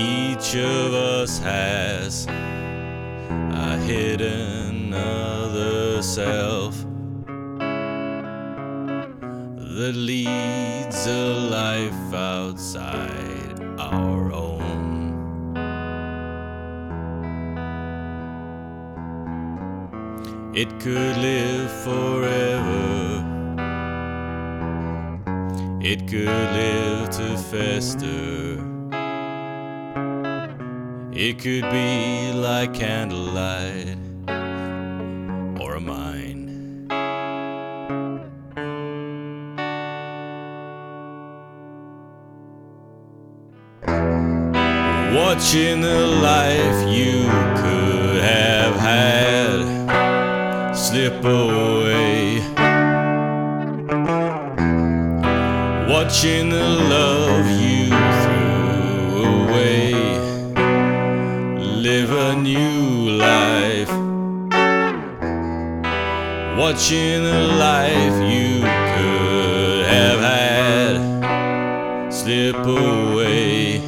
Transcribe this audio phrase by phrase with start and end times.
[0.00, 6.74] Each of us has a hidden other self
[9.76, 15.12] that leads a life outside our own.
[20.54, 23.26] It could live forever.
[25.82, 28.79] It could live to fester.
[31.22, 33.98] It could be like candlelight
[35.60, 36.88] or a mine.
[45.14, 47.28] Watching the life you
[47.60, 49.60] could have had
[50.74, 52.40] slip away.
[55.86, 57.89] Watching the love you
[66.58, 73.80] Watching the life you could have had slip away.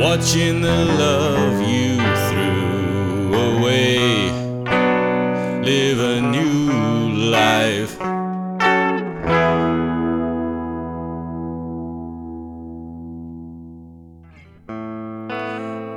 [0.00, 1.96] Watching the love you
[2.28, 4.46] threw away
[5.66, 8.35] live a new life.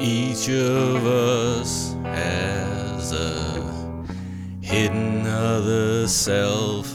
[0.02, 3.62] Each of us has a
[4.62, 6.88] hidden other self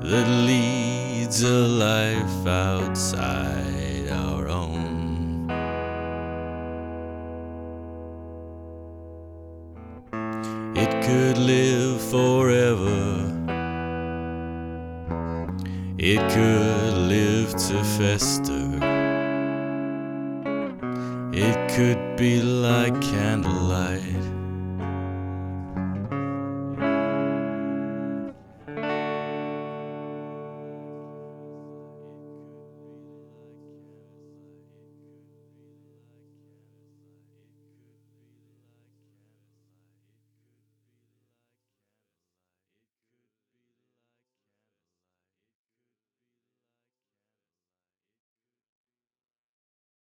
[0.00, 5.46] that leads a life outside our own.
[10.74, 13.26] It could live forever.
[15.98, 18.67] It could live to fester.
[21.78, 24.37] Could be like candlelight